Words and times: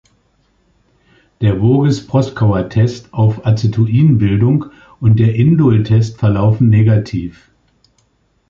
Der 1.41 1.59
Voges-Proskauer-Test 1.59 3.13
auf 3.13 3.45
Acetoin-Bildung 3.45 4.65
und 4.99 5.19
der 5.19 5.35
Indol-Test 5.35 6.17
verlaufen 6.17 6.69
negativ. 6.71 7.51